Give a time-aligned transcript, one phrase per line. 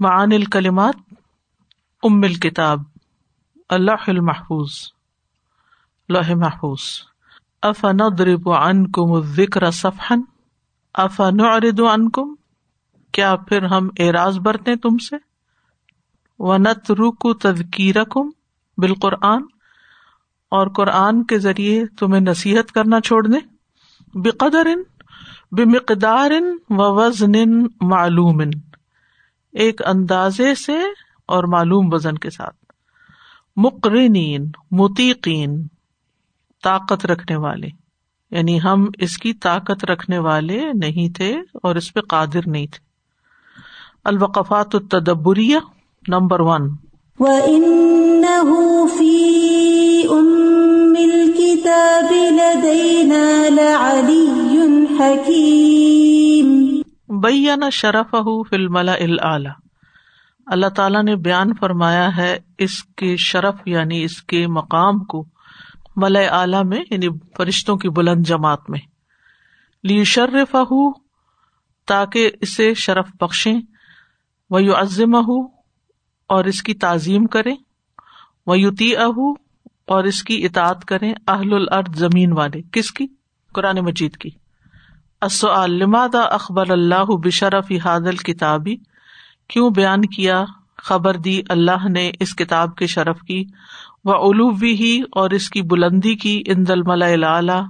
[0.00, 0.94] معان الکلمات،
[2.02, 2.80] ام الکتاب،
[3.68, 4.70] اللہ المحفوظ
[6.08, 6.78] لوہ محفوظ۔
[7.62, 10.20] افن درب ان کم ذکر صفحن
[10.94, 12.34] افن ارد ان کم
[13.12, 15.16] کیا پھر ہم اعراض برتے تم سے؟
[16.38, 18.28] و نت رک تذکیر کم
[18.78, 19.42] بالقرآن؟
[20.50, 23.40] اور قرآن کے ذریعے تمہیں نصیحت کرنا چھوڑ دیں؟
[24.14, 24.66] بقدر
[25.52, 26.30] بمقدار
[26.70, 28.42] و وزن معلوم
[29.56, 30.78] ایک اندازے سے
[31.26, 32.56] اور معلوم وزن کے ساتھ۔
[33.56, 35.66] مقرنین، متیقین،
[36.62, 37.66] طاقت رکھنے والے۔
[38.30, 42.78] یعنی ہم اس کی طاقت رکھنے والے نہیں تھے اور اس پہ قادر نہیں تھے۔
[44.04, 45.56] الوقفات التدبریہ،
[46.08, 46.76] نمبر ون۔
[47.18, 48.54] وَإِنَّهُ
[48.98, 49.36] فِي
[50.06, 54.68] أُمِّ الْكِتَابِ لَدَيْنَا لَعَلِيٌّ
[55.00, 55.55] حَكِيمٌ
[57.20, 58.14] بینا شرف
[58.50, 58.92] فی الملا
[60.46, 65.26] اللہ تعالیٰ نے بیان فرمایا ہے اس کے شرف یعنی اس کے مقام کو
[65.96, 67.06] مل اعلی میں یعنی
[67.36, 68.80] فرشتوں کی بلند جماعت میں۔
[69.84, 70.56] لی شرف
[71.86, 73.60] تاکہ اسے شرف بخشیں۔
[74.50, 75.14] وہ یو عزم
[76.28, 77.52] اور اس کی تعظیم کرے
[78.46, 79.32] وہ یوتی اہ
[79.86, 83.06] اور اس کی اطاط کریں۔ اہل الارض زمین والے۔ کس کی؟
[83.54, 84.30] قرآن مجید کی۔
[85.66, 88.76] لمادا اخبر اللہ بشرف حادل کتابی
[89.48, 90.44] کیوں بیان کیا؟
[90.76, 93.44] خبر دی، اللہ نے اس کتاب کے شرف کی۔
[94.04, 97.60] وہ الوبی ہی اور اس کی بلندی کی ان دل ملا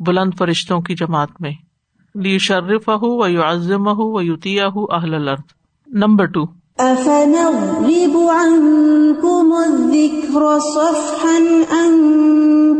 [0.00, 1.52] بلند فرشتوں کی جماعت میں۔
[2.14, 5.42] لی شرف ہُو و یو عزم ہُو و یوتیا ہُ اہل الرد
[5.86, 6.44] نمبر ٹو۔
[6.78, 11.38] أفنضرب عنكم الذكر صفحا
[11.70, 12.02] أن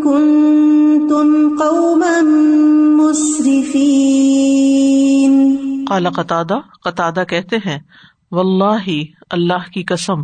[0.03, 2.21] كنتم قوما
[3.11, 4.25] مسرفين۔
[5.89, 7.79] قال قطادہ قطادہ کہتے ہیں،
[8.33, 8.91] واللہ،
[9.31, 10.23] اللہ کی قسم،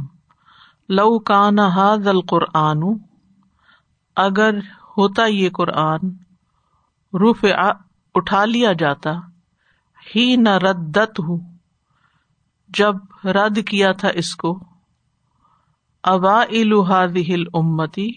[0.89, 2.83] لو کان هذا القرآن،
[4.17, 4.59] اگر
[4.99, 5.99] ہوتا یہ قرآن،
[7.13, 7.71] رفع،
[8.15, 9.13] اٹھا لیا جاتا
[10.17, 11.39] ہی نہ ردت ہوں
[12.69, 14.61] جب رد کیا تھا اس کو
[16.05, 16.43] ابا
[17.17, 18.11] ہل امتی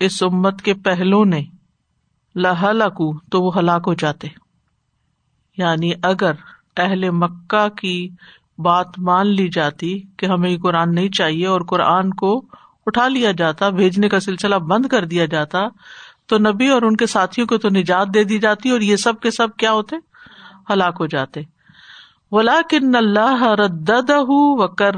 [0.00, 1.57] اس امت کے پہلو نے۔
[2.38, 4.28] لہلکو، تو وہ ہلاک ہو جاتے۔
[5.56, 6.32] یعنی اگر
[6.76, 8.08] اہل مکہ کی
[8.58, 12.44] بات مان لی جاتی کہ ہمیں یہ قرآن نہیں چاہیے اور قرآن کو
[12.86, 15.58] اٹھا لیا جاتا، بھیجنے کا سلسلہ بند کر دیا جاتا،
[16.26, 19.20] تو نبی اور ان کے ساتھیوں کو تو نجات دے دی جاتی اور یہ سب
[19.20, 19.96] کے سب کیا ہوتے؟
[20.70, 21.40] ہلاک ہو جاتے۔
[22.32, 24.94] ولا کن اللہ رد و کر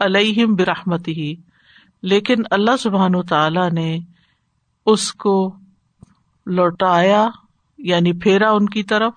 [0.00, 1.34] الحم برحمتی
[2.02, 3.98] لیکن اللہ سبحان تعالی نے
[4.86, 5.54] اس کو
[6.46, 7.28] لوٹایا
[7.78, 9.12] یعنی پھیرا ان کی طرف،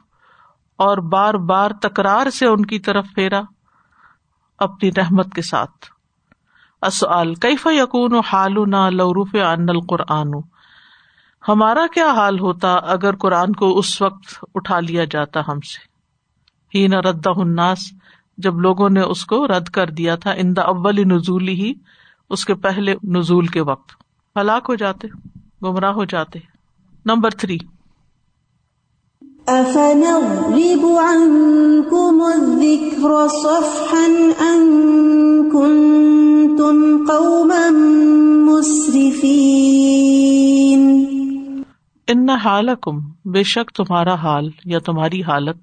[0.75, 3.41] اور بار بار تکرار سے ان کی طرف پھیرا
[4.57, 5.85] اپنی رحمت کے ساتھ۔
[6.81, 10.31] اصل کیف یقون و حال نہ لوروف ان القرآن؟
[11.47, 15.87] ہمارا کیا حال ہوتا اگر قرآن کو اس وقت اٹھا لیا جاتا ہم سے؟
[16.77, 17.79] ہی نہ رد الناس،
[18.37, 21.73] جب لوگوں نے اس کو رد کر دیا تھا ان دا اول نزولی ہی،
[22.29, 23.91] اس کے پہلے نزول کے وقت۔
[24.35, 25.07] ہلاک ہو جاتے،
[25.63, 26.39] گمراہ ہو جاتے۔
[27.09, 27.57] Number three.
[42.07, 45.57] ان حالکم بے شک تمہارا حال یا تمہاری حالت۔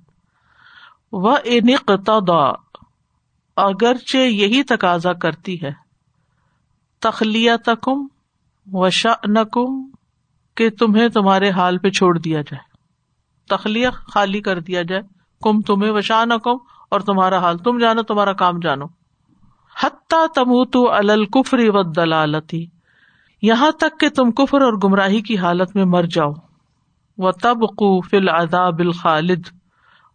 [1.12, 2.52] و انقتدا
[3.56, 5.70] اگرچہ یہی تقاضا کرتی ہے۔
[7.00, 7.52] تخلیہ
[7.82, 8.06] کم
[8.72, 9.90] و شم
[10.56, 12.77] کہ تمہیں تمہارے حال پہ چھوڑ دیا جائے۔
[13.49, 15.03] تخلیہ خالی کر دیا جائے۔
[15.43, 16.00] کم تمہیں و
[16.39, 16.56] کم
[16.91, 18.84] اور تمہارا حال تم جانو، تمہارا کام جانو۔
[19.83, 22.67] حتیٰ تم تو الکفری و دلالتی
[23.43, 26.33] یہاں تک کہ تم کفر اور گمراہی کی حالت میں مر جاؤ۔
[27.19, 29.47] و تب کو فل اداب الخالد۔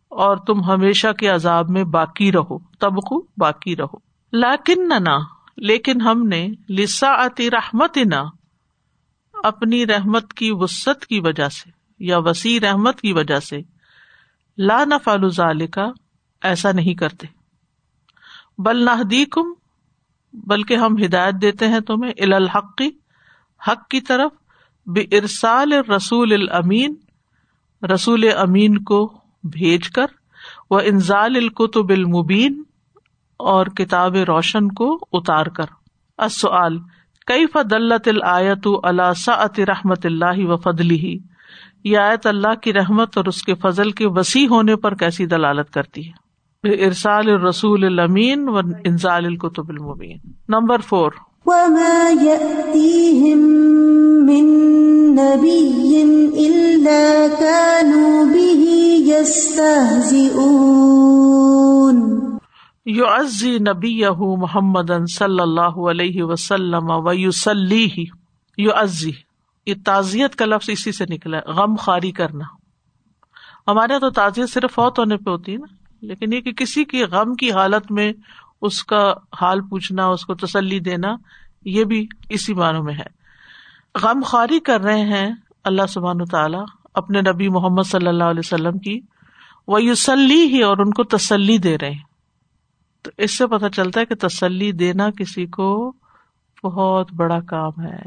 [0.10, 3.98] اور تم ہمیشہ کے عذاب میں باقی رہو۔ تب کو باقی رہو۔
[4.34, 5.18] لاکن نہ
[5.58, 8.41] لیکن ہم نے لسا آتی رحمت نہ
[9.44, 13.62] اپنی رحمت کی وسط کی وجہ سے یا وسیع رحمت کی وجہ سے
[14.58, 14.96] لا نہ
[15.68, 15.92] کا
[16.42, 17.28] ایسا نہیں کرتے۔
[18.58, 19.36] بل نہ
[20.34, 22.90] بلکہ ہم ہدایت دیتے ہیں تمہیں الحقی
[23.68, 24.32] حق کی طرف
[24.88, 26.96] بے ارسال رسول الامین،
[27.94, 29.14] رسول امین کو
[29.44, 30.06] بھیج کر
[30.70, 32.64] وہ انزال القتب المبین
[33.38, 35.66] اور کتاب روشن کو اتار کر۔
[36.18, 36.78] اصل
[37.28, 41.18] کئی فدلت الآیت اللہ سعت رحمت اللہ و فضلی ہی
[41.84, 45.70] یہ آیت اللہ کی رحمت اور اس کے فضل کے وسیع ہونے پر کیسی دلالت
[45.74, 46.22] کرتی ہے؟
[46.86, 50.18] ارسال الرسول المین و انزال القتب المبین۔
[50.50, 51.12] نمبر فور
[51.46, 53.40] وما يأتيهم
[54.26, 54.46] من
[55.16, 56.04] نبي
[56.48, 58.66] إلا كانوا به
[59.16, 60.81] يستهزئون۔
[62.86, 64.02] یعزی نبی
[64.38, 67.88] محمد صلی اللہ علیہ وسلم و یوسلی
[68.58, 69.12] یعزی۔
[69.66, 72.46] یہ تعزیت کا لفظ اسی سے نکلا ہے، غم خاری کرنا۔
[73.68, 76.86] ہمارے یہاں تو تعزیت صرف فوت ہونے پہ ہوتی ہے نا، لیکن یہ کہ کسی
[76.86, 78.14] کی غم کی حالت میں
[78.62, 81.16] اس کا حال پوچھنا، اس کو تسلی دینا،
[81.66, 83.22] یہ بھی اسی معنوں میں ہے۔
[84.02, 85.32] غم خاری کر رہے ہیں
[85.64, 86.64] اللہ سبحان تعالیٰ
[86.94, 89.00] اپنے نبی محمد صلی اللہ علیہ وسلم کی
[89.68, 92.11] وہ یوسلی ہی اور ان کو تسلی دے رہے ہیں۔
[93.02, 95.94] تو اس سے پتہ چلتا ہے کہ تسلی دینا کسی کو
[96.64, 98.02] بہت بڑا کام ہے۔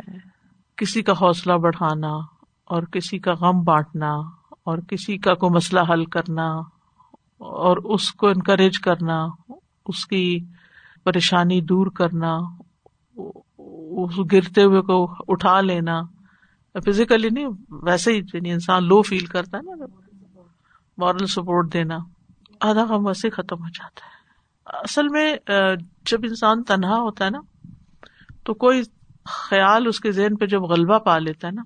[0.77, 2.11] کسی کا حوصلہ بڑھانا
[2.65, 4.11] اور کسی کا غم بانٹنا
[4.65, 6.47] اور کسی کا کوئی مسئلہ حل کرنا
[7.39, 9.27] اور اس کو انکریج کرنا،
[9.87, 10.41] اس کی
[11.05, 12.39] پریشانی دور کرنا،
[13.17, 16.03] اس گرتے ہوئے کو اٹھا لینا۔
[16.75, 19.87] فزیکلی نہیں، ویسے ہی یعنی انسان لو فیل کرتا ہے نا۔
[20.99, 21.97] مورل سپورٹ دینا،
[22.61, 24.24] آدھا غم ویسے ختم ہو جاتا ہے۔
[24.67, 25.37] اصل میں
[26.07, 27.41] جب انسان تنہا ہوتا ہے نا،
[28.45, 28.83] تو کوئی
[29.25, 31.63] خیال اس کے ذہن پہ جب غلبہ پا لیتا ہے نا،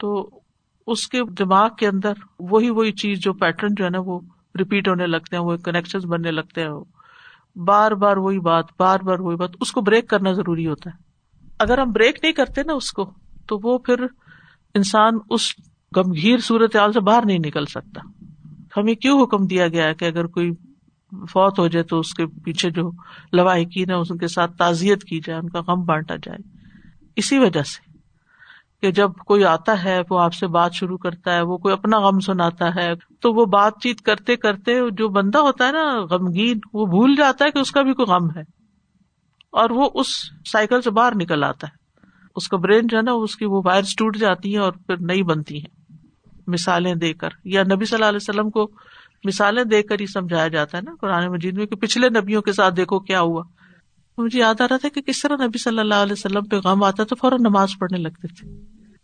[0.00, 0.40] تو
[0.86, 4.20] اس کے دماغ کے اندر وہی وہی چیز جو پیٹرن جو ہے نا، وہ
[4.58, 6.70] ریپیٹ ہونے لگتے ہیں، وہ کنیکشن بننے لگتے ہیں،
[7.56, 11.02] بار بار وہی بات، بار بار وہی بات، اس کو بریک کرنا ضروری ہوتا ہے۔
[11.58, 13.10] اگر ہم بریک نہیں کرتے نا اس کو،
[13.46, 14.04] تو وہ پھر
[14.74, 15.50] انسان اس
[15.92, 18.00] گمگیر صورت حال سے باہر نہیں نکل سکتا۔
[18.76, 20.50] ہمیں کیوں حکم دیا گیا ہے کہ اگر کوئی
[21.20, 22.90] فوت ہو جائے تو اس کے پیچھے جو
[23.32, 26.38] لواحقین ہے اس کے ساتھ تعزیت کی جائے، ان کا غم بانٹا جائے۔
[27.16, 27.94] اسی وجہ سے
[28.82, 31.98] کہ جب کوئی آتا ہے، وہ آپ سے بات شروع کرتا ہے، وہ کوئی اپنا
[31.98, 36.58] غم سناتا ہے، تو وہ بات چیت کرتے کرتے جو بندہ ہوتا ہے نا، غمگین،
[36.72, 38.42] وہ بھول جاتا ہے کہ اس کا بھی کوئی غم ہے۔
[39.50, 40.06] اور وہ اس
[40.46, 42.06] سائیکل سے باہر نکل آتا ہے۔
[42.36, 44.96] اس کا برین جو ہے نا، اس کی وہ وائرس ٹوٹ جاتی ہیں اور پھر
[45.00, 45.96] نئی بنتی ہیں۔
[46.46, 48.70] مثالیں دے کر، یا نبی صلی اللہ علیہ وسلم کو
[49.24, 52.52] مثالیں دیکھ کر ہی سمجھایا جاتا ہے نا قرآن مجید میں کہ پچھلے نبیوں کے
[52.52, 53.42] ساتھ دیکھو کیا ہوا۔
[54.18, 56.84] مجھے یاد آ رہا تھا کہ کس طرح نبی صلی اللہ علیہ وسلم پہ غم
[56.84, 58.48] آتا تو فوراً نماز پڑھنے لگتے تھے۔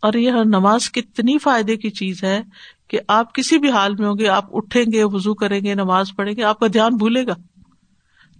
[0.01, 2.41] اور یہ نماز کتنی فائدے کی چیز ہے
[2.87, 6.07] کہ آپ کسی بھی حال میں ہوں گے، آپ اٹھیں گے وزو کریں گے، نماز
[6.15, 7.33] پڑھیں گے، آپ کا دھیان بھولے گا۔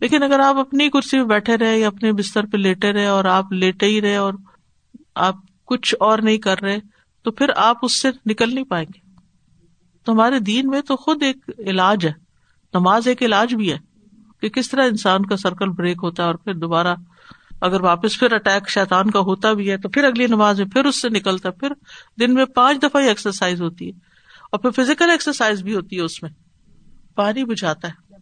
[0.02, 3.26] لیکن اگر آپ اپنی کرسی پہ بیٹھے رہے یا اپنے بستر پہ لیٹے رہے اور
[3.26, 4.34] آپ لیٹے ہی رہے اور
[5.16, 5.36] آپ
[5.66, 6.78] کچھ اور نہیں کر رہے،
[7.24, 9.01] تو پھر آپ اس سے نکل نہیں پائیں گے۔
[10.04, 12.14] تو ہمارے دین میں تو خود ایک علاج ہے،
[12.74, 13.78] نماز ایک علاج بھی ہے
[14.42, 16.96] کہ کس طرح انسان کا سرکل بریک ہوتا ہے اور پھر دوبارہ
[17.62, 20.86] اگر واپس پھر اٹیک شیتان کا ہوتا بھی ہے تو پھر اگلی نماز میں پھر
[20.86, 21.74] اس سے نکلتا پھر
[22.20, 23.92] دن میں پانچ دفعہ ایکسرسائز ہوتی ہے
[24.52, 26.32] اور پھر فزیکل ایکسرسائز بھی ہوتی ہے اس میں۔
[27.16, 28.16] پانی بجھاتا ہے۔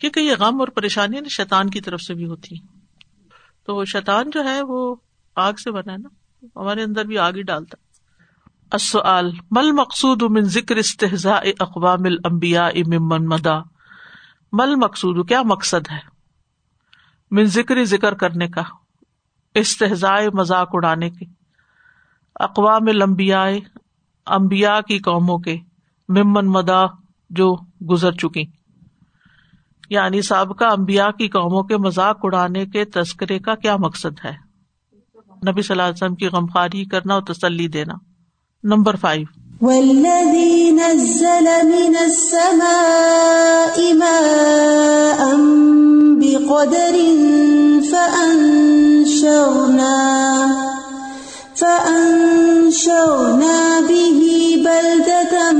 [0.00, 2.78] کیونکہ یہ غم اور پریشانی شیتان کی طرف سے بھی ہوتی ہے۔
[3.66, 4.94] تو شیتان جو ہے وہ
[5.36, 6.08] آگ سے بنا ہے نا،
[6.56, 7.83] ہمارے اندر بھی آگ ہی ڈالتا ہے۔
[8.74, 13.58] السؤال مل مقصود من ذکر استحزاء اقوام الانبیاء ممن مدا
[14.52, 15.98] مل مقصود کیا مقصد ہے؟
[17.30, 18.62] من ذکر ذکر کرنے کا
[19.54, 21.24] استحزاء مذاق اڑانے کے،
[22.40, 23.48] اقوام الانبیاء،
[24.26, 25.56] انبیاء کی قوموں کے
[26.08, 26.82] ممن مدا
[27.30, 27.56] جو
[27.90, 28.44] گزر چکی۔
[29.90, 34.32] یعنی سابقہ انبیاء کی قوموں کے مذاق اڑانے کے تذکرے کا کیا مقصد ہے؟
[35.48, 38.13] نبی صلی اللہ علیہ وسلم کی غمخاری کرنا اور تسلی دینا۔
[38.64, 39.26] Number five.
[39.62, 45.36] والذي نزل من السماء ماء
[46.20, 46.96] بقدر
[47.90, 48.64] فأنشرنا
[51.54, 52.30] فأنشرنا
[53.88, 54.20] به
[54.64, 55.52] بلدة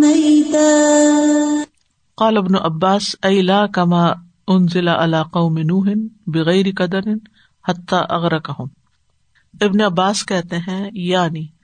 [0.00, 0.92] ميتا.
[2.16, 4.12] قال ابن عباس اي لا كما
[4.50, 5.88] انزل على قوم نوح
[6.26, 7.12] بغیر قدر
[7.68, 8.66] حتى اغرقهم
[9.60, 11.61] ابن عباس کہتے ہیں یعنی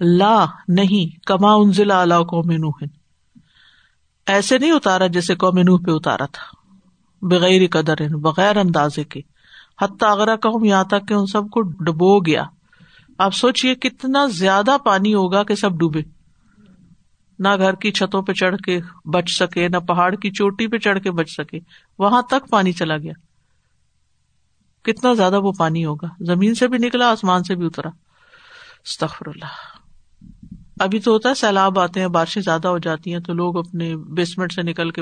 [0.00, 2.82] لا، نہیں، کما انزلا اللہ قوم نوح۔
[4.26, 6.74] ایسے نہیں اتارا جیسے قوم نوح پہ اتارا تھا،
[7.22, 9.20] بغیر قدر، بغیر اندازے کے۔
[9.82, 12.44] حتیٰ اگر قوم یہاں تک کہ ان سب کو ڈبو گیا۔
[13.18, 16.00] آپ سوچیے کتنا زیادہ پانی ہوگا کہ سب ڈوبے۔
[17.38, 21.00] نہ گھر کی چھتوں پہ چڑھ کے بچ سکے، نہ پہاڑ کی چوٹی پہ چڑھ
[21.00, 21.58] کے بچ سکے۔
[21.98, 23.12] وہاں تک پانی چلا گیا۔
[24.82, 27.88] کتنا زیادہ وہ پانی ہوگا۔ زمین سے بھی نکلا، آسمان سے بھی اترا۔
[28.84, 29.77] استغفر اللہ۔
[30.78, 33.96] ابھی تو ہوتا ہے سیلاب آتے ہیں، بارشیں زیادہ ہو جاتی ہیں تو لوگ اپنے
[33.96, 35.00] بیسمنٹ سے نکل کے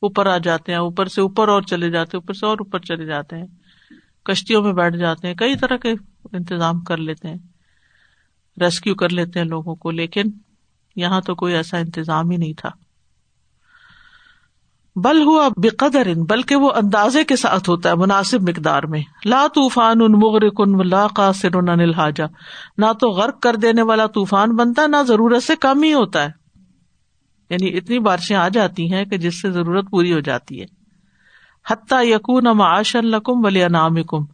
[0.00, 2.78] اوپر آ جاتے ہیں، اوپر سے اوپر اور چلے جاتے ہیں، اوپر سے اور اوپر
[2.78, 3.46] چلے جاتے ہیں،
[4.22, 5.92] کشتیوں میں بیٹھ جاتے ہیں، کئی طرح کے
[6.32, 7.38] انتظام کر لیتے ہیں
[8.60, 10.22] ریسکیو کر لیتے ہیں لوگوں کو، لیکن
[10.96, 12.68] یہاں تو کوئی ایسا انتظام ہی نہیں تھا۔
[15.04, 19.46] بل ہوا بقدر ان بلکہ وہ اندازے کے ساتھ ہوتا ہے، مناسب مقدار میں۔ لا
[19.54, 22.22] طوفان ان مغر کن لا قاصر الحاجہ۔
[22.78, 26.30] نہ تو غرق کر دینے والا طوفان بنتا، نہ ضرورت سے کم ہی ہوتا ہے۔
[27.50, 30.66] یعنی اتنی بارشیں آ جاتی ہیں کہ جس سے ضرورت پوری ہو جاتی ہے۔
[31.70, 34.24] حتیٰ یقون معاش القم ولی انعام کم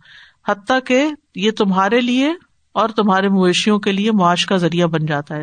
[0.48, 2.32] حتیٰ کہ یہ تمہارے لیے
[2.72, 5.42] اور تمہارے مویشیوں کے لیے معاش کا ذریعہ بن جاتا ہے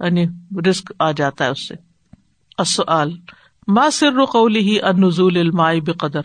[0.00, 0.24] یعنی
[0.70, 1.74] رسک آ جاتا ہے اس سے۔
[3.66, 6.20] ما سر قولی ہی انزول المائی بقدر؟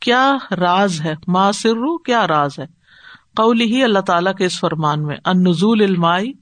[0.00, 2.66] کیا راز ہے؟ ما سر کیا راز ہے؟
[3.36, 6.32] قولی ہی اللہ تعالیٰ کے اس فرمان میں ان نزول المائی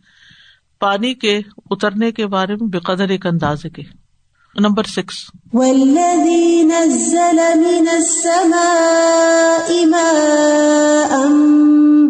[0.78, 3.82] پانی کے اترنے کے بارے میں بے قدر ایک اندازے کے۔
[4.58, 5.30] Number six.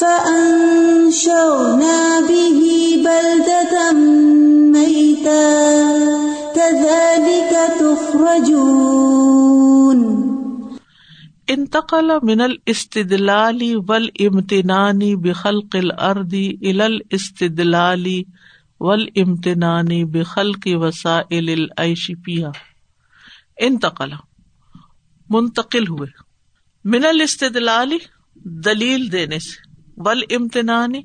[0.00, 1.90] فأنشرنا
[2.28, 2.60] به
[3.04, 3.92] بلدة
[4.72, 5.56] ميتا،
[6.54, 8.66] كذلك تخرجون.
[11.50, 18.24] انتقل من الاستدلال والامتنان بخلق الارض الى الاستدلال
[18.80, 22.50] والامتنان بخلق وسائل العيش فيها.
[23.62, 24.12] انتقل،
[25.30, 26.10] منتقل ہوئے.
[26.84, 27.98] من الاستدلال
[28.44, 29.65] دلیل دینے سے.
[29.96, 30.98] ول امتنانی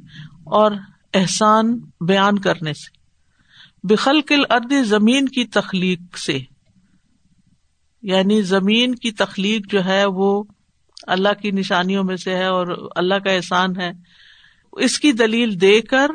[0.45, 0.71] اور
[1.13, 3.01] احسان بیان کرنے سے۔
[3.83, 6.39] بخل الارض زمین کی تخلیق سے۔
[8.01, 10.43] یعنی زمین کی تخلیق جو ہے وہ
[11.07, 13.91] اللہ کی نشانیوں میں سے ہے اور اللہ کا احسان ہے۔
[14.74, 16.07] اس کی دلیل دے کر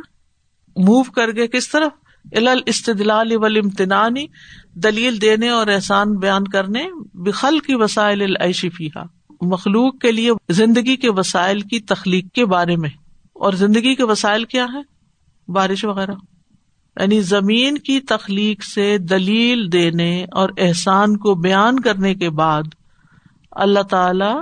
[0.76, 1.92] موو کر گئے کس طرف؟
[2.36, 4.26] الل استدلال امتنانی
[4.74, 9.04] دلیل دینے اور احسان بیان کرنے۔ بخل کی وسائل العشفیہ
[9.40, 12.90] مخلوق کے لیے زندگی کے وسائل کی تخلیق کے بارے میں
[13.32, 14.96] اور زندگی کے وسائل کیا ہے
[15.52, 16.12] بارش وغیرہ۔
[17.00, 22.62] یعنی زمین کی تخلیق سے دلیل دینے اور احسان کو بیان کرنے کے بعد
[23.50, 24.34] اللہ تعالی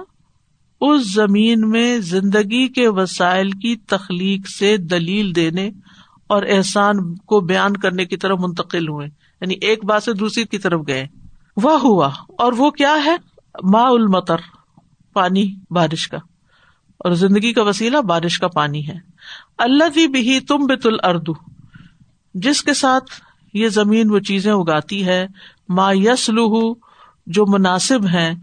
[0.80, 5.70] اس زمین میں زندگی کے وسائل کی تخلیق سے دلیل دینے
[6.26, 9.06] اور احسان کو بیان کرنے کی طرف منتقل ہوئے۔
[9.40, 11.06] یعنی ایک بات سے دوسری کی طرف گئے۔
[11.56, 13.16] وہ ہوا۔ اور وہ کیا ہے؟
[13.62, 14.36] ما المطر۔
[15.14, 16.16] پانی، بارش کا۔
[16.98, 18.94] اور زندگی کا وسیلہ بارش کا پانی ہے۔
[19.58, 21.32] اللہ بھی تم بت الردو
[22.34, 23.04] جس کے ساتھ
[23.54, 25.26] یہ زمین وہ چیزیں اگاتی ہے،
[25.68, 26.30] ما یس
[27.26, 28.34] جو مناسب ہے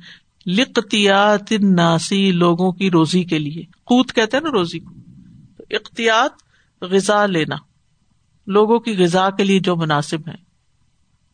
[0.46, 4.92] لقتیات ناسی لوگوں کی روزی کے لیے۔ قوت کہتے ہیں نا روزی کو۔
[5.70, 6.32] اختیات
[6.84, 7.56] غذا لینا۔
[8.48, 10.36] لوگوں کی غذا کے لیے جو مناسب ہے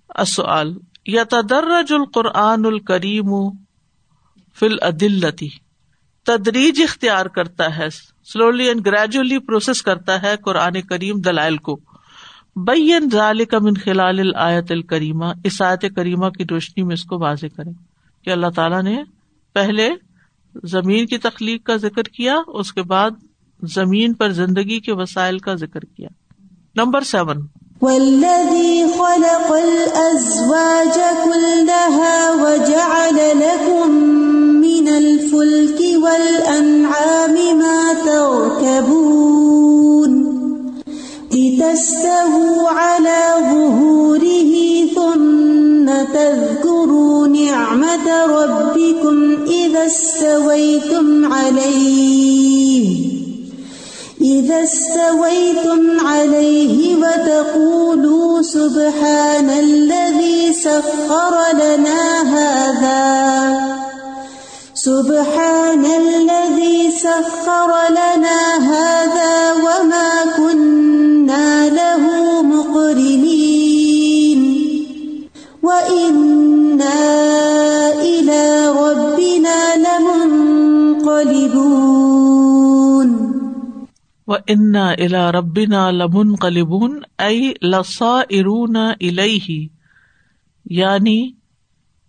[0.09, 3.33] اصل یا تدرج القرآن الکریم
[4.59, 5.49] فل عدلتی
[6.25, 7.89] تدریج اختیار کرتا ہے
[8.33, 11.79] سلولی اینڈ گریجولی پروسیس کرتا ہے قرآن کریم دلائل کو۔
[12.55, 17.45] بین ضال من خلال الآیت الکریمہ، اس آیت کریمہ کی روشنی میں اس کو واضح
[17.57, 17.69] کرے
[18.23, 19.03] کہ اللہ تعالیٰ نے
[19.53, 19.89] پہلے
[20.63, 23.11] زمین کی تخلیق کا ذکر کیا، اس کے بعد
[23.63, 26.09] زمین پر زندگی کے وسائل کا ذکر کیا۔
[26.75, 27.47] Number seven.
[27.79, 34.26] خلق الأزواج كلها وجعل لكم
[34.77, 39.47] من الفلك والأنعام ما تركبون
[41.33, 44.53] لتستهوا على ظهوره
[44.95, 53.07] ثم تذكروا نعمة ربكم إذا استويتم عليه
[54.21, 63.36] إذا استويتم عليه وتقولوا سبحان الذي سخر لنا هذا
[64.87, 72.03] سبحان الذي سخر لنا هذا وما كنا له
[72.41, 74.39] مقرنين
[75.63, 77.01] وإنا
[78.01, 78.43] إلى
[78.79, 81.57] ربنا لمنقلبون
[84.49, 88.77] ان الا ربنا لمن قلبون ائی لسا ارون
[90.65, 91.31] یعنی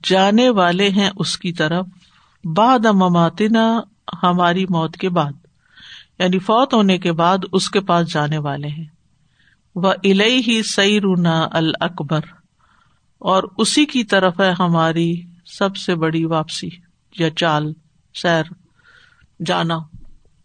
[0.04, 1.86] جانے والے ہیں اس کی طرف۔
[2.44, 3.80] بعد مماتنا
[4.22, 5.32] ہماری موت کے بعد
[6.18, 8.86] یعنی فوت ہونے کے بعد اس کے پاس جانے والے ہیں۔
[9.74, 12.20] وہ الہی سی رونا الکبر
[13.18, 16.68] اور اسی کی طرف ہے ہماری سب سے بڑی واپسی،
[17.18, 17.72] یا چال،
[18.14, 18.42] سیر،
[19.46, 19.78] جانا۔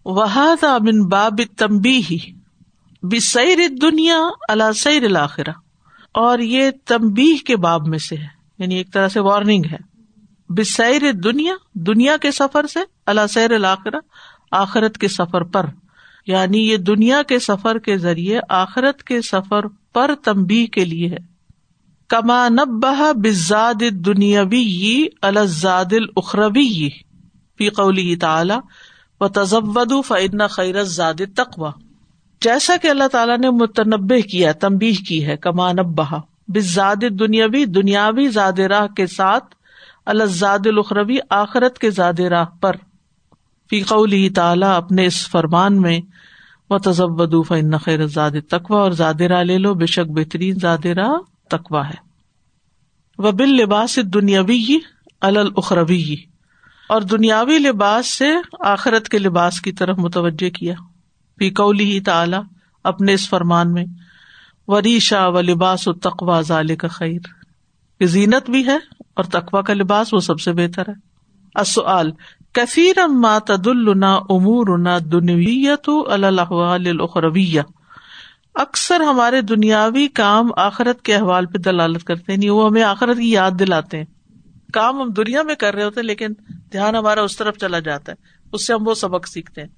[0.06, 0.26] وہ
[0.62, 2.18] بن باب تمبی ہی
[3.04, 4.20] بسیر دنیا
[4.50, 5.52] اللہ سیر الآخرہ
[6.14, 8.28] اور یہ تمبی کے باب میں سے ہے
[8.60, 9.93] یعنی ایک طرح سے وارننگ ہے۔
[10.50, 13.98] بسیر دنیا دنیا کے سفر سے اللہ سیر الآخرہ
[14.52, 15.66] آخرت کے سفر پر۔
[16.28, 21.18] یعنی یہ دنیا کے سفر کے ذریعے آخرت کے سفر پر تمبی کے لیے ہے۔
[22.08, 26.90] کما نبہ بزاد دنیاوی الزاد الخروی
[27.58, 28.54] فی قولی تعالی
[29.20, 31.72] و تزود فعن خیر زاد تقوا
[32.42, 38.28] جیسا کہ اللہ تعالیٰ نے متنبع کیا تمبی کی ہے، کما نبہ بزاد دنیاوی دنیاوی
[38.28, 39.56] زاد راہ کے ساتھ
[40.06, 42.76] الزاد الخروی آخرت کے زاد راہ پر۔
[43.70, 46.00] فی قولی تعالی اپنے اس فرمان میں
[46.70, 51.08] و تزبدو فن خیر زاد تقوا اور زادرا لے لو، بے شک بہترین زادرا
[51.50, 52.14] تقوا ہے۔
[53.18, 54.78] وہ بل لباس دنیاوی
[55.22, 56.16] الخروی
[56.90, 58.30] اور دنیاوی لباس سے
[58.60, 60.74] آخرت کے لباس کی طرف متوجہ کیا۔
[61.40, 62.38] فی قولی ہی تعالی
[62.84, 63.86] اپنے اس فرمان میں
[64.68, 67.20] وریشا و لباس و تقوا ظال کا خیر
[68.06, 68.78] زینت بھی ہے
[69.14, 70.94] اور تقوا کا لباس وہ سب سے بہتر ہے۔
[71.56, 72.12] اصل
[72.54, 77.62] کثیر ما تدلنا امورنا دنویت الاحوال الاخرویہ۔
[78.56, 83.18] اکثر ہمارے دنیاوی کام آخرت کے احوال پہ دلالت کرتے ہیں نہیں وہ ہمیں آخرت
[83.18, 84.06] کی یاد دلاتے ہیں۔
[84.74, 86.28] کام ہم دنیا میں کر رہے ہوتے ہیں، لیکن
[86.72, 88.18] دھیان ہمارا اس طرف چلا جاتا ہے،
[88.54, 89.70] اس سے ہم وہ سبق سیکھتے ہیں۔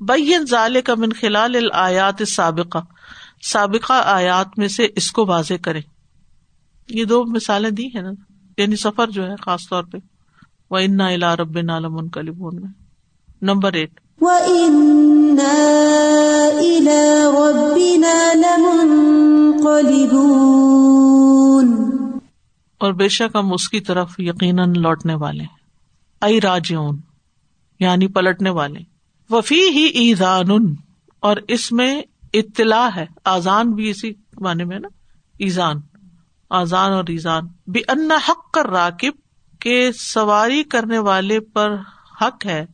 [0.00, 2.78] بین ظال کا من خلال الآیات سابقہ
[3.52, 5.82] سابقہ آیات میں سے اس کو واضح کریں۔
[6.88, 8.10] یہ دو مثالیں دی ہیں نا۔
[8.60, 9.98] یعنی سفر جو ہے خاص طور پہ۔
[10.70, 12.70] وہ انا الا رب نالم ان کلبون میں
[13.42, 14.00] نمبر ایٹ
[22.78, 25.44] اور بے شک ہم اس کی طرف یقیناً لوٹنے والے
[26.20, 27.00] ائی راجون
[27.80, 28.80] یعنی پلٹنے والے۔
[29.30, 30.74] وفی ہی ایزان
[31.20, 32.02] اور اس میں
[32.34, 34.88] اطلاع ہے آزان بھی اسی معنی میں نا۔
[35.38, 35.76] ایزان
[36.50, 39.12] آزان اور ایزان بھی ان حق کر راکب
[39.60, 41.76] کے سواری کرنے والے پر
[42.22, 42.66] حق ہے،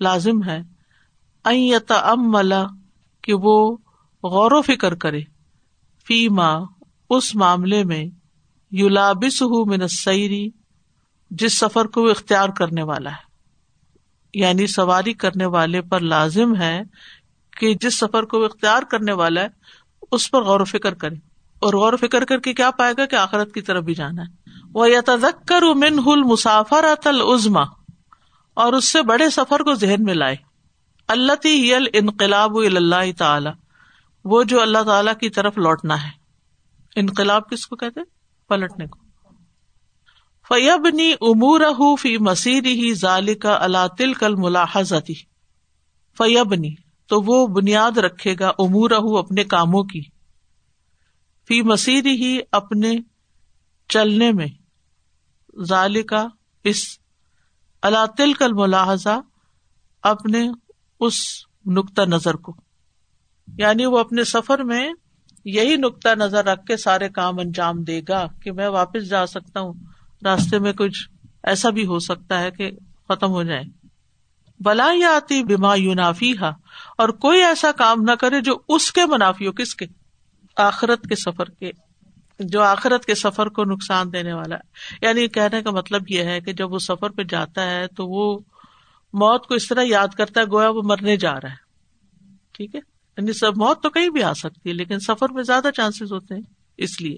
[0.00, 0.62] لازم ہے۔
[1.44, 2.36] ام
[3.22, 3.76] کہ وہ
[4.22, 5.20] غور و فکر کرے۔
[6.06, 6.60] فی ماں
[7.10, 8.04] اس معاملے میں
[8.70, 10.48] یو لابس ہُ منسری
[11.30, 13.32] جس سفر کو وہ اختیار کرنے والا ہے۔
[14.34, 16.82] یعنی سواری کرنے والے پر لازم ہے،
[17.60, 19.48] کہ جس سفر کو وہ اختیار کرنے والا ہے،
[20.12, 21.31] اس پر غور و فکر کرے۔
[21.62, 24.22] اور غور و فکر کر کے کیا پائے گا کہ آخرت کی طرف بھی جانا
[24.22, 27.20] ہے۔ وہ یا یتکر من ہل مسافر اتل
[28.54, 30.36] اور اس سے بڑے سفر کو ذہن میں لائے۔
[31.08, 33.50] اللہ یل انقلاب اللہ تعالی
[34.24, 36.10] وہ جو اللہ تعالی کی طرف لوٹنا ہے۔
[36.96, 38.00] انقلاب کس کو کہتے
[38.48, 38.98] پلٹنے کو۔
[40.48, 41.60] فیبنی امور
[41.98, 45.14] فی مسیر ہی ظال کا اللہ تل کل ملاحظتی
[46.18, 46.74] فیبنی
[47.08, 50.21] تو وہ بنیاد رکھے گا امور اپنے کاموں کی۔
[51.48, 52.92] فی مسیر ہی اپنے
[53.88, 54.46] چلنے میں
[55.64, 56.26] ظالقہ
[56.64, 56.98] اس
[57.82, 59.20] اللہ تل کل ملاحظہ
[60.02, 60.48] اپنے
[61.00, 61.14] اس
[61.66, 62.56] نقطۂ نظر کو
[63.56, 64.92] یعنی وہ اپنے سفر میں
[65.44, 69.60] یہی نقطۂ نظر رکھ کے سارے کام انجام دے گا کہ میں واپس جا سکتا
[69.60, 69.72] ہوں۔
[70.24, 71.08] راستے میں کچھ
[71.44, 72.70] ایسا بھی ہو سکتا ہے کہ
[73.08, 73.62] ختم ہو جائے۔
[74.60, 76.52] بلا یا آتی بیما یونافی ہا
[76.98, 79.86] اور کوئی ایسا کام نہ کرے جو اس کے منافی ہو، کس کے؟
[80.56, 81.70] آخرت کے سفر کے
[82.38, 84.60] جو آخرت کے سفر کو نقصان دینے والا ہے۔
[85.06, 88.38] یعنی کہنے کا مطلب یہ ہے کہ جب وہ سفر پہ جاتا ہے تو وہ
[89.12, 91.54] موت کو اس طرح یاد کرتا ہے، گویا وہ مرنے جا رہا ہے۔
[92.52, 92.80] ٹھیک ہے؟
[93.16, 96.34] یعنی سب، موت تو کہیں بھی آ سکتی ہے، لیکن سفر میں زیادہ چانسز ہوتے
[96.34, 96.42] ہیں۔
[96.76, 97.16] اس لیے۔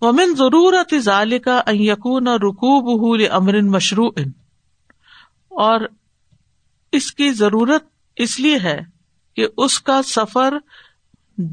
[0.00, 4.10] ومن ضرورت ظال کا یقون رکوب حول امر مشروع۔
[5.48, 5.80] اور
[6.92, 7.84] اس کی ضرورت
[8.16, 8.80] اس لیے ہے
[9.36, 10.54] کہ اس کا سفر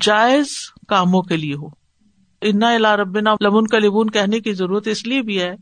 [0.02, 0.47] جائز
[0.88, 1.67] کاموں کے لیے ہو۔
[2.41, 5.56] انا الا ربنا لمن کا لبون کہنے کی ضرورت اس لیے بھی ہے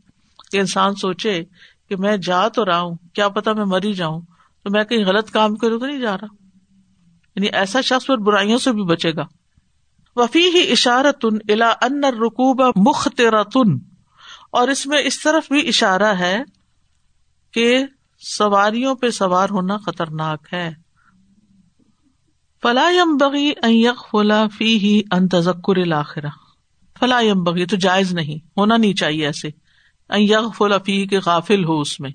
[0.52, 1.44] کہ انسان سوچے
[1.88, 4.20] کہ میں جا تو رہا ہوں، کیا پتا میں مری جاؤں،
[4.64, 6.46] تو میں کہیں غلط کام کروں تو نہیں جا رہا۔
[7.36, 9.26] یعنی ایسا شخص پر برائیوں سے بھی بچے گا۔
[10.16, 13.78] وفی ہی اشارت الا ان رقوب مخترتن
[14.52, 16.42] اور اس میں اس طرف بھی اشارہ ہے
[17.52, 17.84] کہ
[18.18, 20.85] سواریوں پہ سوار ہونا خطرناک ہے۔
[22.66, 23.52] فلاح بغی
[24.10, 26.28] فلا فی ہی ان تذکر الآخرہ
[27.00, 29.50] فلاح بغی تو جائز نہیں، ہونا نہیں چاہیے ایسے۔
[30.84, 32.10] فی کے غافل ہو اس میں۔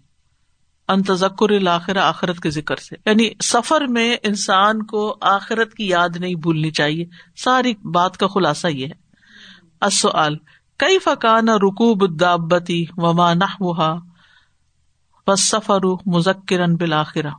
[0.88, 6.36] انتظکر الآخر آخرت کے ذکر سے۔ یعنی سفر میں انسان کو آخرت کی یاد نہیں
[6.36, 7.06] بھولنی چاہیے۔
[7.38, 10.36] ساری بات کا خلاصہ یہ ہے۔
[10.78, 13.98] کئی فقان رکوب دابتی وما نہ
[15.36, 17.32] سفر مذکر بلاخرا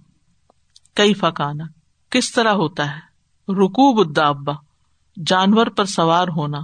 [0.94, 1.62] کئی فقانہ
[2.12, 3.12] کس طرح ہوتا ہے؟
[3.52, 4.52] رکوب الدابا
[5.26, 6.60] جانور پر سوار ہونا۔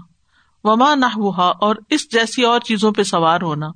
[0.64, 1.06] وما نہ
[1.38, 3.70] اور اس جیسی اور چیزوں پہ سوار ہونا۔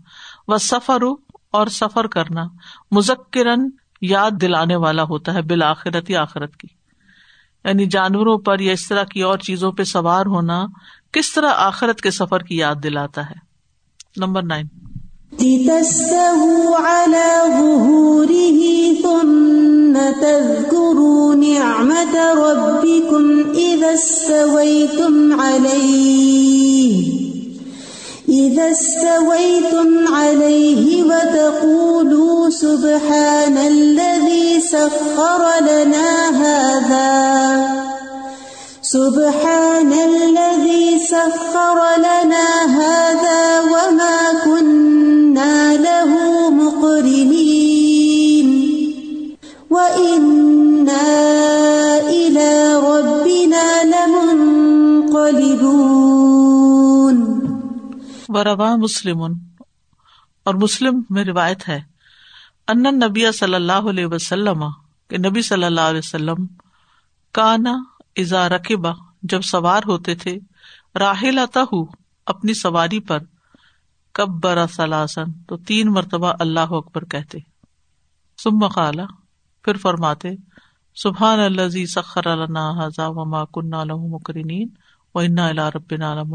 [0.48, 1.02] وہ سفر
[1.50, 2.44] اور سفر کرنا۔
[2.90, 6.68] مذکرن یاد دلانے والا ہوتا ہے بالآخرت یا آخرت کی۔
[7.64, 10.66] یعنی جانوروں پر یا اس طرح کی اور چیزوں پہ سوار ہونا
[11.12, 13.34] کس طرح آخرت کے سفر کی یاد دلاتا ہے؟
[14.16, 14.66] Number nine.
[16.78, 18.62] على ظهوره
[19.02, 19.81] ثم
[20.22, 27.22] تذكروا نعمة ربكم إذا استويتم عليه
[28.28, 37.82] إذا استويتم عليه وتقولوا سبحان الذي سخر لنا هذا
[38.82, 42.48] سبحان الذي سخر لنا
[42.80, 44.21] هذا وما
[58.42, 59.22] وروا مسلم،
[60.46, 61.80] اور مسلم میں روایت ہے
[62.68, 64.62] ان نبی صلی اللہ علیہ وسلم،
[65.10, 66.46] کہ نبی صلی اللہ علیہ وسلم،
[67.34, 67.74] کانا
[68.16, 70.38] ازا رقبہ جب سوار ہوتے تھے
[71.00, 71.84] راہل ہوں
[72.26, 73.18] اپنی سواری پر
[74.14, 77.38] کب برا سلاسن تو تین مرتبہ اللہ اکبر کہتے
[78.38, 79.06] سم خالا
[79.64, 80.30] پھر فرماتے،
[80.96, 83.74] سبحان اللہ سخر النا وما کن
[84.10, 84.52] مکرین
[85.14, 86.34] و انا اللہ رب نالم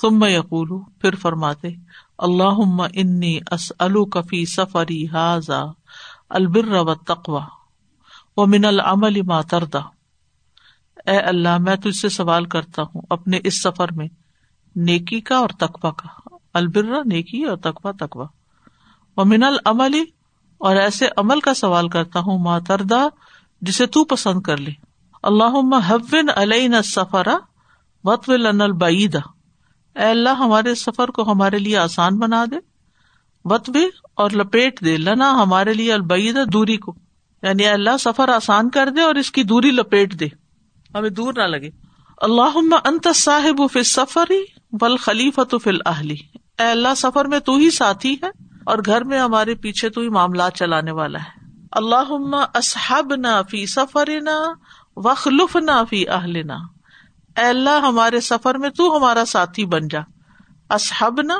[0.00, 0.68] کلبون سم یقول
[1.00, 1.68] پھر فرماتے
[2.18, 3.72] اللہ انی اس
[4.12, 5.62] کفی سفری حاضا
[6.28, 7.44] البر و تقوا
[8.36, 9.78] و من العمل ما تردا
[11.06, 14.06] اے اللہ، میں تجھ سے سوال کرتا ہوں، اپنے اس سفر میں
[14.76, 18.26] نیکی کا اور تقوا کا۔ البرا نیکی اور تقوا تقوا
[19.14, 20.04] اور من العملی
[20.58, 23.08] اور ایسے عمل کا سوال کرتا ہوں ماتردا
[23.60, 24.70] جسے تو پسند کر لے۔
[25.22, 27.36] اللہ حون علیہ سفرا
[28.04, 28.30] وط
[28.60, 29.33] البعیدا
[29.94, 32.56] اے اللہ، ہمارے سفر کو ہمارے لیے آسان بنا دے
[33.44, 36.94] وط بھی اور لپیٹ دے، لنا ہمارے لیے البعیدا دوری کو۔
[37.42, 40.26] یعنی اللہ، سفر آسان کر دے اور اس کی دوری لپیٹ دے۔
[40.94, 41.70] ہمیں دور نہ لگے۔
[42.16, 46.16] اللہ انت صاحب فل سفری بل خلیفہ فل اہلی
[46.58, 50.08] اے اللہ، سفر میں تو ہی ساتھی ہے اور گھر میں ہمارے پیچھے تو ہی
[50.08, 54.52] معاملات چلانے والا ہے۔ اللہ اصحب نہ فی سفر نہ
[54.96, 56.73] وخلف نہ فی اہلنا۔
[57.36, 60.00] اے اللہ ہمارے سفر میں تو ہمارا ساتھی بن جا
[60.68, 61.32] اصحب نہ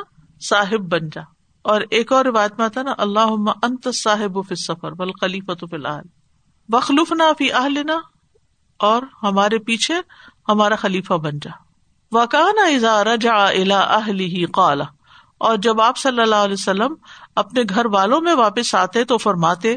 [0.49, 1.21] صاحب بن جا۔
[1.65, 5.75] اور ایک اور روایت میں آتا نا اللہ انت صاحب فی سفر بل خلیفہ فی
[5.75, 6.07] الحل
[6.69, 7.99] وخلف نہ فی اہل نہ
[8.79, 9.95] اور ہمارے پیچھے
[10.49, 11.51] ہمارا خلیفہ بن جا۔
[12.11, 14.83] وکان اظہار جا الا اہلی قالا
[15.37, 16.93] اور جب آپ صلی اللہ علیہ وسلم
[17.35, 19.75] اپنے گھر والوں میں واپس آتے تو فرماتے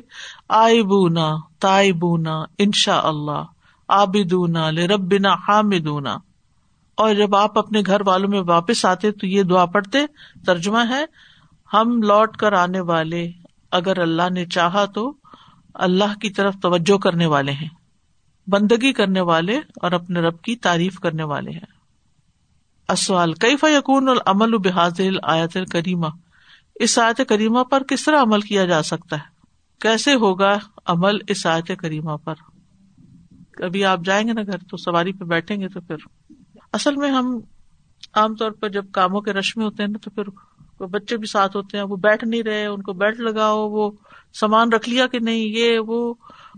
[0.48, 3.42] آئی بونا تائی بونا انشاء اللہ
[3.88, 6.16] آبدونا لربنا حامدونا۔
[6.94, 9.98] اور جب آپ اپنے گھر والوں میں واپس آتے تو یہ دعا پڑھتے،
[10.46, 11.04] ترجمہ ہے،
[11.72, 13.30] ہم لوٹ کر آنے والے،
[13.70, 15.12] اگر اللہ نے چاہا تو
[15.74, 17.68] اللہ کی طرف توجہ کرنے والے ہیں،
[18.46, 21.78] بندگی کرنے والے اور اپنے رب کی تعریف کرنے والے ہیں۔
[22.88, 26.06] اسوال کئی فیقون العمل بحاظ آیت کریمہ
[26.74, 29.22] اس آیت کریمہ پر کس طرح عمل کیا جا سکتا ہے؟
[29.80, 32.34] کیسے ہوگا عمل اس آیت کریمہ پر؟
[33.58, 35.96] کبھی آپ جائیں گے نا گھر تو سواری پہ بیٹھیں گے تو پھر
[36.72, 37.40] اصل میں ہم
[38.14, 40.24] عام طور پر جب کاموں کے رش میں ہوتے ہیں نا تو پھر
[40.86, 43.90] بچے بھی ساتھ ہوتے ہیں، وہ بیٹھ نہیں رہے، ان کو بیلٹ لگاؤ، وہ
[44.40, 46.14] سامان رکھ لیا کہ نہیں، یہ وہ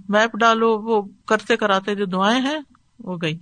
[0.08, 2.58] میپ ڈالو، وہ کرتے کراتے، جو دعائیں ہیں،
[2.98, 3.38] وہ گئی۔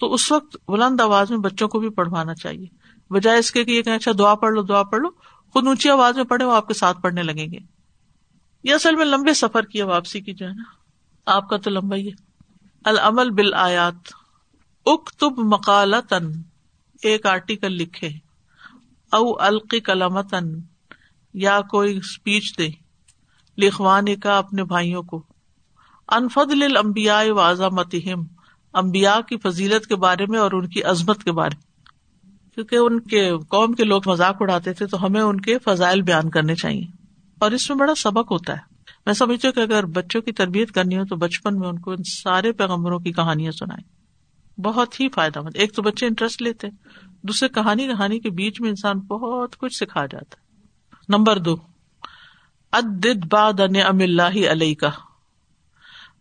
[0.00, 2.66] تو اس وقت بلند آواز میں بچوں کو بھی پڑھوانا چاہیے۔
[3.10, 5.08] بجائے اس کے کہ یہ اچھا دعا پڑھ لو، دعا پڑھ لو،
[5.52, 7.58] خود اونچی آواز میں پڑھے، وہ آپ کے ساتھ پڑھنے لگیں گے۔
[8.64, 10.62] یہ اصل میں لمبے سفر کی واپسی کی جو ہے نا۔
[11.26, 12.33] آپ کا تو لمبا ہی ہے۔
[12.84, 13.94] العمل بل آیات
[14.86, 15.54] اک تب
[17.02, 18.08] ایک آرٹیکل لکھے۔
[19.12, 20.44] او القی کلامتن
[21.34, 22.68] یا کوئی اسپیچ دے۔
[23.58, 25.22] لکھوانے کا اپنے بھائیوں کو۔
[26.08, 28.24] انفد المبیا و اعظمتہم
[28.72, 31.54] امبیا کی فضیلت کے بارے میں اور ان کی عظمت کے بارے۔
[32.24, 36.02] میں کیونکہ ان کے قوم کے لوگ مذاق اڑاتے تھے، تو ہمیں ان کے فضائل
[36.02, 36.84] بیان کرنے چاہیے۔
[37.38, 38.73] اور اس میں بڑا سبق ہوتا ہے۔
[39.06, 41.90] میں سمجھتی ہوں کہ اگر بچوں کی تربیت کرنی ہو تو بچپن میں ان کو
[41.90, 44.04] ان سارے پیغمبروں کی کہانیاں سنائیں۔
[44.60, 46.68] بہت ہی فائدہ مند۔ ایک تو بچے انٹرسٹ لیتے
[47.22, 50.62] دوسرے کہانی کہانی کے بیچ میں انسان بہت کچھ سکھا جاتا ہے۔
[51.08, 51.56] نمبر دو
[52.72, 54.90] ادد باد ام اللہ علیہ کا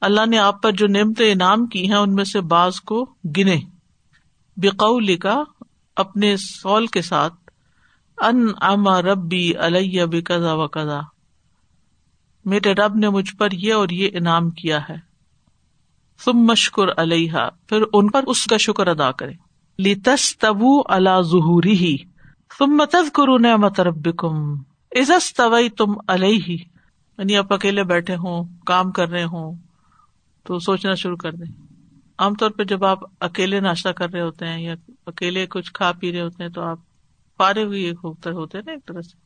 [0.02, 3.06] اللہ نے آپ پر جو نعمت انعام کی ہیں، ان میں سے بعض کو
[3.38, 3.58] گنے۔
[4.58, 5.44] بقو لکھا
[5.96, 7.34] اپنے سول کے ساتھ
[8.18, 11.00] ان اما ربی علیہ بکذا و کذا
[12.46, 15.14] میرے رب نے مجھ پر یہ اور یہ انعام کیا ہے۔
[16.26, 17.34] تم مشکر علیہ
[17.68, 19.34] پھر ان پر اس کا شکر ادا کرے
[19.80, 21.98] لتس تبو اللہ ظہوری ہی
[22.60, 24.54] تم متد کرو نعمت ربکم
[24.92, 26.58] عزت طوی تم علیہ
[27.18, 29.56] یعنی آپ اکیلے بیٹھے ہوں، کام کر رہے ہوں،
[30.44, 31.52] تو سوچنا شروع کر دیں۔
[32.18, 34.76] عام طور پہ جب آپ اکیلے ناشتہ کر رہے ہوتے ہیں یا
[35.06, 36.80] اکیلے کچھ کھا پی رہے ہوتے ہیں، تو آپ
[37.38, 39.18] پارے ہوئے ہوتے ہیں نا ایک طرح سے۔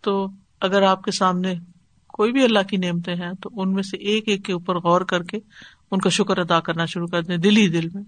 [0.00, 0.28] تو
[0.60, 1.54] اگر آپ کے سامنے
[2.14, 5.00] کوئی بھی اللہ کی نعمتیں ہیں تو ان میں سے ایک ایک کے اوپر غور
[5.00, 5.38] کر کے
[5.90, 8.02] ان کا شکر ادا کرنا شروع کر دیں دل ہی دل میں۔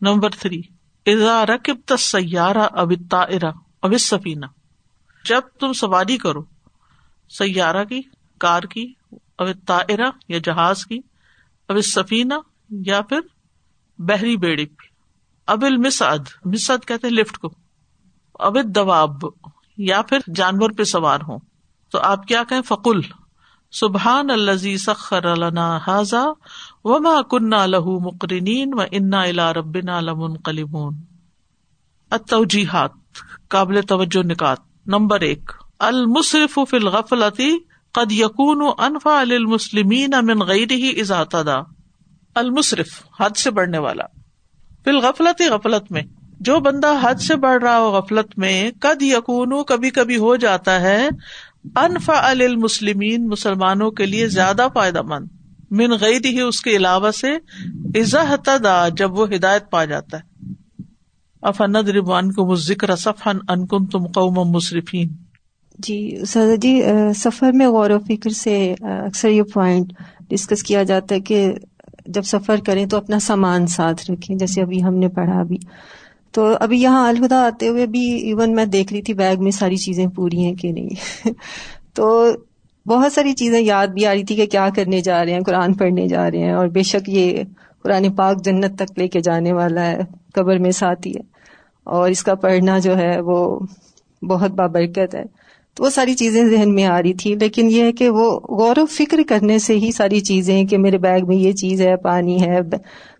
[0.00, 0.60] نمبر تھری
[1.48, 2.68] رکب سیارہ
[3.82, 4.46] اب سفینہ
[5.24, 6.42] جب تم سواری کرو،
[7.28, 8.00] سیارہ کی،
[8.38, 8.92] کار کی
[9.38, 10.98] اب تائرہ یا جہاز کی
[11.68, 12.34] اب سفینہ
[12.70, 13.20] یا پھر
[13.98, 14.66] بحری بیڑی
[15.46, 17.48] اب المسعد، مسعد کہتے ہیں لفٹ کو۔
[18.34, 19.24] اب دواب
[19.78, 21.38] یا پھر جانور پہ سوار ہوں۔
[21.94, 23.00] تو آپ کیا کہیں؟ فکل
[23.72, 25.48] سبحان الزی سخر
[25.86, 26.24] حاضا
[26.84, 30.94] و ما کنہ لہو مقرنین و انا الا ربنا لمنقلبون۔
[32.10, 32.90] التوجیحات
[33.48, 37.58] قابل توجہ نکات۔ نمبر ایک المصرف فی الغفلتی
[37.92, 41.58] قد یقون انفا للمسلمین من غیرہ اذا تدا
[42.34, 44.04] المصرف حد سے بڑھنے والا۔
[44.84, 46.02] فی الغفلتی غفلت میں۔
[46.40, 50.80] جو بندہ حد سے بڑھ رہا ہو غفلت میں کد یقون کبھی کبھی ہو جاتا
[50.80, 51.08] ہے۔
[51.64, 55.26] انفا المسلمین، مسلمانوں کے لیے زیادہ فائدہ مند۔
[55.70, 57.36] من غیر ہی اس کے علاوہ سے
[57.94, 60.52] ازا تدا جب وہ ہدایت پا جاتا ہے۔
[61.42, 65.08] افند ربان کو ذکر صفن انکن تم قوم مصرفین
[65.78, 66.82] جی سر جی
[67.16, 69.92] سفر میں غور و فکر سے اکثر یہ پوائنٹ
[70.30, 71.54] ڈسکس کیا جاتا ہے کہ
[72.06, 75.56] جب سفر کریں تو اپنا سامان ساتھ رکھیں، جیسے ابھی ہم نے پڑھا ابھی۔
[76.34, 79.76] تو ابھی یہاں الہدا آتے ہوئے بھی ایون میں دیکھ رہی تھی بیگ میں ساری
[79.76, 80.88] چیزیں پوری ہیں کہ نہیں۔
[81.94, 82.30] تو
[82.86, 85.74] بہت ساری چیزیں یاد بھی آ رہی تھی کہ کیا کرنے جا رہے ہیں، قرآن
[85.74, 87.42] پڑھنے جا رہے ہیں اور بے شک یہ
[87.82, 89.98] قرآن پاک جنت تک لے کے جانے والا ہے،
[90.34, 91.20] قبر میں ساتھ ہی ہے۔
[91.84, 93.60] اور اس کا پڑھنا جو ہے وہ
[94.22, 95.24] بہت بابرکت ہے۔
[95.74, 98.76] تو وہ ساری چیزیں ذہن میں آ رہی تھی، لیکن یہ ہے کہ وہ غور
[98.76, 102.42] و فکر کرنے سے ہی ساری چیزیں کہ میرے بیگ میں یہ چیز ہے، پانی
[102.42, 102.58] ہے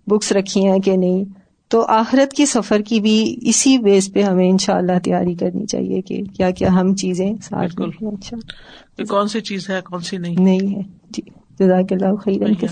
[0.06, 1.43] بکس رکھی ہیں کہ نہیں۔
[1.74, 5.66] تو آخرت کی سفر کی بھی اسی بیس پہ ہمیں ان شاء اللہ تیاری کرنی
[5.66, 8.36] چاہیے کہ کیا کیا ہم چیزیں اچھا۔
[9.08, 11.22] کون سی چیز ہے کون سی نہیں؟ نہیں ہے۔ جی۔
[11.58, 12.64] جزاک اللہ خیر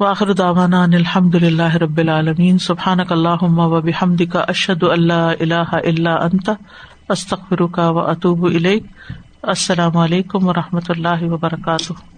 [0.00, 6.08] واخر داوانا الحمد للہ رب العالمین۔ سبحان اللہ و بحمد کا اشد اللہ اللہ اللہ
[6.08, 6.50] انت
[7.08, 8.48] استخر کا و اطوب
[9.42, 12.13] السلام علیکم و رحمۃ اللہ وبرکاتہ۔